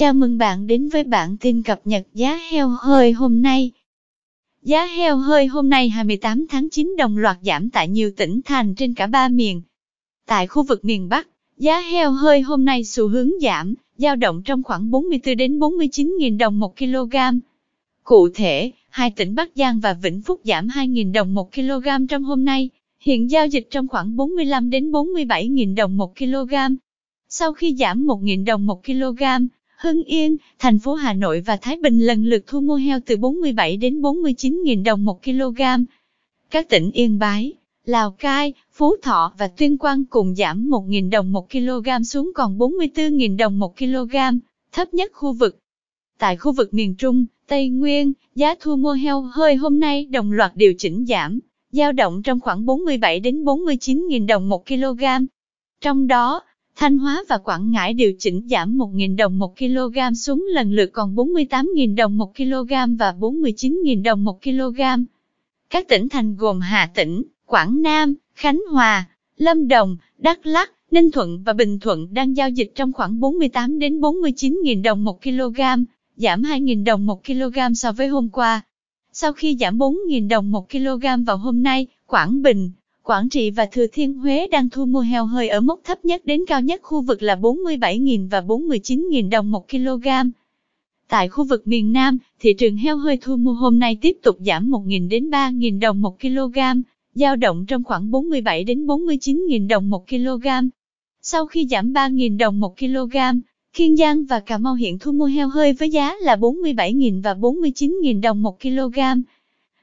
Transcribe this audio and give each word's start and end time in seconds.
Chào 0.00 0.12
mừng 0.12 0.38
bạn 0.38 0.66
đến 0.66 0.88
với 0.88 1.04
bản 1.04 1.36
tin 1.36 1.62
cập 1.62 1.80
nhật 1.84 2.06
giá 2.14 2.40
heo 2.50 2.68
hơi 2.68 3.12
hôm 3.12 3.42
nay. 3.42 3.70
Giá 4.62 4.86
heo 4.86 5.16
hơi 5.16 5.46
hôm 5.46 5.68
nay 5.68 5.88
28 5.88 6.46
tháng 6.50 6.70
9 6.70 6.94
đồng 6.98 7.16
loạt 7.16 7.36
giảm 7.42 7.70
tại 7.70 7.88
nhiều 7.88 8.10
tỉnh 8.16 8.40
thành 8.44 8.74
trên 8.74 8.94
cả 8.94 9.06
ba 9.06 9.28
miền. 9.28 9.62
Tại 10.26 10.46
khu 10.46 10.62
vực 10.62 10.84
miền 10.84 11.08
Bắc, 11.08 11.28
giá 11.58 11.80
heo 11.80 12.12
hơi 12.12 12.40
hôm 12.40 12.64
nay 12.64 12.84
xu 12.84 13.08
hướng 13.08 13.30
giảm, 13.42 13.74
dao 13.96 14.16
động 14.16 14.42
trong 14.44 14.62
khoảng 14.62 14.90
44 14.90 15.36
đến 15.36 15.58
49 15.58 16.16
000 16.20 16.38
đồng 16.38 16.58
một 16.58 16.76
kg. 16.76 17.16
Cụ 18.04 18.28
thể, 18.34 18.72
hai 18.88 19.10
tỉnh 19.10 19.34
Bắc 19.34 19.50
Giang 19.54 19.80
và 19.80 19.92
Vĩnh 19.92 20.22
Phúc 20.22 20.40
giảm 20.44 20.68
2.000 20.68 21.12
đồng 21.12 21.34
một 21.34 21.54
kg 21.54 22.06
trong 22.08 22.24
hôm 22.24 22.44
nay, 22.44 22.70
hiện 23.00 23.30
giao 23.30 23.46
dịch 23.46 23.68
trong 23.70 23.88
khoảng 23.88 24.16
45 24.16 24.70
đến 24.70 24.92
47 24.92 25.50
000 25.64 25.74
đồng 25.74 25.96
một 25.96 26.16
kg. 26.16 26.54
Sau 27.28 27.52
khi 27.52 27.76
giảm 27.78 28.06
1.000 28.06 28.44
đồng 28.44 28.66
một 28.66 28.84
kg, 28.84 29.22
Hưng 29.82 30.04
Yên, 30.04 30.36
thành 30.58 30.78
phố 30.78 30.94
Hà 30.94 31.12
Nội 31.12 31.40
và 31.40 31.56
Thái 31.56 31.76
Bình 31.76 31.98
lần 31.98 32.24
lượt 32.24 32.44
thu 32.46 32.60
mua 32.60 32.74
heo 32.74 33.00
từ 33.06 33.16
47 33.16 33.76
đến 33.76 34.00
49.000 34.00 34.84
đồng 34.84 35.04
một 35.04 35.24
kg. 35.24 35.62
Các 36.50 36.68
tỉnh 36.68 36.90
Yên 36.90 37.18
Bái, 37.18 37.52
Lào 37.86 38.10
Cai, 38.10 38.52
Phú 38.72 38.96
Thọ 39.02 39.32
và 39.38 39.48
Tuyên 39.48 39.78
Quang 39.78 40.04
cùng 40.04 40.34
giảm 40.34 40.70
1.000 40.70 41.10
đồng 41.10 41.32
một 41.32 41.50
kg 41.50 42.04
xuống 42.04 42.30
còn 42.34 42.58
44.000 42.58 43.36
đồng 43.36 43.58
một 43.58 43.76
kg, 43.76 44.16
thấp 44.72 44.94
nhất 44.94 45.10
khu 45.14 45.32
vực. 45.32 45.58
Tại 46.18 46.36
khu 46.36 46.52
vực 46.52 46.74
miền 46.74 46.94
Trung, 46.94 47.26
Tây 47.46 47.68
Nguyên, 47.68 48.12
giá 48.34 48.54
thu 48.60 48.76
mua 48.76 48.92
heo 48.92 49.20
hơi 49.22 49.54
hôm 49.54 49.80
nay 49.80 50.06
đồng 50.06 50.32
loạt 50.32 50.52
điều 50.54 50.74
chỉnh 50.78 51.06
giảm, 51.08 51.38
dao 51.72 51.92
động 51.92 52.22
trong 52.22 52.40
khoảng 52.40 52.66
47 52.66 53.20
đến 53.20 53.44
49.000 53.44 54.26
đồng 54.26 54.48
một 54.48 54.66
kg. 54.66 55.04
Trong 55.80 56.06
đó, 56.06 56.42
Thanh 56.80 56.98
Hóa 56.98 57.24
và 57.28 57.38
Quảng 57.38 57.70
Ngãi 57.70 57.94
điều 57.94 58.12
chỉnh 58.18 58.48
giảm 58.50 58.78
1.000 58.78 59.16
đồng 59.16 59.38
một 59.38 59.58
kg 59.58 60.14
xuống 60.14 60.46
lần 60.52 60.72
lượt 60.72 60.90
còn 60.92 61.14
48.000 61.14 61.96
đồng 61.96 62.18
một 62.18 62.36
kg 62.36 62.96
và 62.98 63.14
49.000 63.20 64.02
đồng 64.02 64.24
một 64.24 64.42
kg. 64.42 64.80
Các 65.70 65.88
tỉnh 65.88 66.08
thành 66.08 66.36
gồm 66.36 66.60
Hà 66.60 66.90
Tĩnh, 66.94 67.22
Quảng 67.46 67.82
Nam, 67.82 68.14
Khánh 68.34 68.60
Hòa, 68.70 69.04
Lâm 69.36 69.68
Đồng, 69.68 69.96
Đắk 70.18 70.46
Lắk, 70.46 70.72
Ninh 70.90 71.10
Thuận 71.10 71.42
và 71.42 71.52
Bình 71.52 71.78
Thuận 71.80 72.14
đang 72.14 72.36
giao 72.36 72.50
dịch 72.50 72.72
trong 72.74 72.92
khoảng 72.92 73.20
48 73.20 73.78
đến 73.78 74.00
49.000 74.00 74.82
đồng 74.82 75.04
một 75.04 75.22
kg, 75.22 75.60
giảm 76.16 76.42
2.000 76.42 76.84
đồng 76.84 77.06
một 77.06 77.24
kg 77.24 77.74
so 77.74 77.92
với 77.92 78.08
hôm 78.08 78.28
qua. 78.28 78.60
Sau 79.12 79.32
khi 79.32 79.56
giảm 79.60 79.78
4.000 79.78 80.28
đồng 80.28 80.50
một 80.50 80.70
kg 80.70 81.24
vào 81.26 81.36
hôm 81.36 81.62
nay, 81.62 81.86
Quảng 82.06 82.42
Bình, 82.42 82.70
Quảng 83.10 83.28
Trị 83.28 83.50
và 83.50 83.66
Thừa 83.66 83.86
Thiên 83.92 84.14
Huế 84.14 84.46
đang 84.46 84.68
thu 84.68 84.86
mua 84.86 85.00
heo 85.00 85.26
hơi 85.26 85.48
ở 85.48 85.60
mốc 85.60 85.80
thấp 85.84 86.04
nhất 86.04 86.24
đến 86.24 86.40
cao 86.46 86.60
nhất 86.60 86.80
khu 86.82 87.00
vực 87.00 87.22
là 87.22 87.36
47.000 87.36 88.28
và 88.28 88.40
49.000 88.40 89.30
đồng 89.30 89.50
một 89.50 89.68
kg. 89.68 90.08
Tại 91.08 91.28
khu 91.28 91.44
vực 91.44 91.66
miền 91.66 91.92
Nam, 91.92 92.18
thị 92.40 92.54
trường 92.54 92.76
heo 92.76 92.96
hơi 92.96 93.16
thu 93.16 93.36
mua 93.36 93.52
hôm 93.52 93.78
nay 93.78 93.98
tiếp 94.00 94.16
tục 94.22 94.36
giảm 94.40 94.70
1.000 94.70 95.08
đến 95.08 95.30
3.000 95.30 95.80
đồng 95.80 96.02
một 96.02 96.20
kg, 96.20 96.58
dao 97.14 97.36
động 97.36 97.66
trong 97.66 97.84
khoảng 97.84 98.10
47 98.10 98.64
đến 98.64 98.86
49.000 98.86 99.68
đồng 99.68 99.90
một 99.90 100.08
kg. 100.08 100.46
Sau 101.22 101.46
khi 101.46 101.66
giảm 101.70 101.92
3.000 101.92 102.38
đồng 102.38 102.60
một 102.60 102.78
kg, 102.78 103.16
Kiên 103.74 103.96
Giang 103.96 104.24
và 104.24 104.40
Cà 104.40 104.58
Mau 104.58 104.74
hiện 104.74 104.98
thu 104.98 105.12
mua 105.12 105.26
heo 105.26 105.48
hơi 105.48 105.72
với 105.72 105.90
giá 105.90 106.14
là 106.20 106.36
47.000 106.36 107.22
và 107.22 107.34
49.000 107.34 108.20
đồng 108.20 108.42
một 108.42 108.60
kg. 108.60 108.98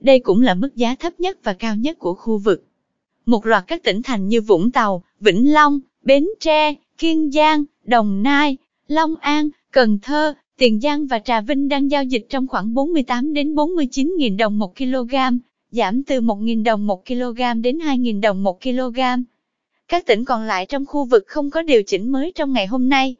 Đây 0.00 0.20
cũng 0.20 0.40
là 0.40 0.54
mức 0.54 0.76
giá 0.76 0.94
thấp 0.94 1.20
nhất 1.20 1.38
và 1.44 1.52
cao 1.52 1.76
nhất 1.76 1.98
của 1.98 2.14
khu 2.14 2.38
vực. 2.38 2.64
Một 3.26 3.46
loạt 3.46 3.64
các 3.66 3.82
tỉnh 3.82 4.02
thành 4.02 4.28
như 4.28 4.40
Vũng 4.40 4.70
Tàu, 4.70 5.02
Vĩnh 5.20 5.52
Long, 5.52 5.80
Bến 6.02 6.26
Tre, 6.40 6.74
Kiên 6.98 7.30
Giang, 7.30 7.64
Đồng 7.84 8.22
Nai, 8.22 8.56
Long 8.88 9.14
An, 9.20 9.48
Cần 9.70 9.98
Thơ, 10.02 10.34
Tiền 10.58 10.80
Giang 10.80 11.06
và 11.06 11.18
Trà 11.18 11.40
Vinh 11.40 11.68
đang 11.68 11.90
giao 11.90 12.04
dịch 12.04 12.26
trong 12.28 12.48
khoảng 12.48 12.74
48 12.74 13.32
đến 13.32 13.54
49 13.54 14.14
000 14.20 14.36
đồng 14.36 14.58
một 14.58 14.76
kg, 14.76 15.14
giảm 15.70 16.04
từ 16.04 16.20
1.000 16.20 16.64
đồng 16.64 16.86
một 16.86 17.06
kg 17.06 17.62
đến 17.62 17.78
2.000 17.78 18.20
đồng 18.20 18.42
một 18.42 18.62
kg. 18.62 19.00
Các 19.88 20.06
tỉnh 20.06 20.24
còn 20.24 20.42
lại 20.42 20.66
trong 20.66 20.86
khu 20.86 21.04
vực 21.04 21.24
không 21.26 21.50
có 21.50 21.62
điều 21.62 21.82
chỉnh 21.82 22.12
mới 22.12 22.32
trong 22.34 22.52
ngày 22.52 22.66
hôm 22.66 22.88
nay. 22.88 23.16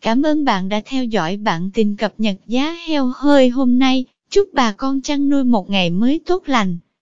Cảm 0.00 0.22
ơn 0.22 0.44
bạn 0.44 0.68
đã 0.68 0.80
theo 0.84 1.04
dõi 1.04 1.36
bản 1.36 1.70
tin 1.74 1.96
cập 1.96 2.14
nhật 2.18 2.36
giá 2.46 2.76
heo 2.88 3.12
hơi 3.14 3.48
hôm 3.48 3.78
nay. 3.78 4.04
Chúc 4.30 4.48
bà 4.52 4.72
con 4.72 5.00
chăn 5.00 5.28
nuôi 5.28 5.44
một 5.44 5.70
ngày 5.70 5.90
mới 5.90 6.20
tốt 6.26 6.42
lành. 6.46 6.78